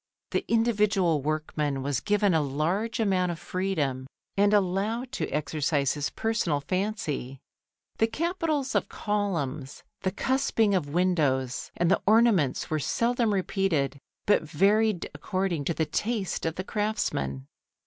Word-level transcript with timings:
The 0.31 0.43
individual 0.51 1.21
workman 1.21 1.83
was 1.83 1.99
given 1.99 2.33
a 2.33 2.41
large 2.41 2.99
amount 2.99 3.31
of 3.31 3.37
freedom 3.37 4.07
and 4.35 4.51
allowed 4.51 5.11
to 5.11 5.29
exercise 5.29 5.93
his 5.93 6.09
personal 6.09 6.59
fancy. 6.59 7.39
The 7.99 8.07
capitals 8.07 8.73
of 8.73 8.89
columns, 8.89 9.83
the 10.01 10.09
cusping 10.11 10.73
of 10.73 10.89
windows, 10.89 11.69
and 11.77 11.91
the 11.91 12.01
ornaments 12.07 12.67
were 12.67 12.79
seldom 12.79 13.31
repeated, 13.31 13.99
but 14.25 14.41
varied 14.41 15.07
according 15.13 15.65
to 15.65 15.73
the 15.75 15.85
taste 15.85 16.47
of 16.47 16.55
the 16.55 16.63
craftsman. 16.63 17.45